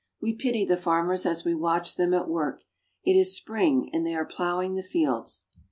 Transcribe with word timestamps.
We 0.19 0.33
pity 0.33 0.65
the 0.65 0.77
farmers 0.77 1.27
as 1.27 1.45
we 1.45 1.53
w^atch 1.53 1.95
them 1.95 2.11
at 2.15 2.27
work. 2.27 2.63
It 3.05 3.15
is 3.15 3.35
spring, 3.35 3.91
and 3.93 4.03
they 4.03 4.15
are 4.15 4.25
plowing 4.25 4.73
the 4.73 4.81
fields. 4.81 5.43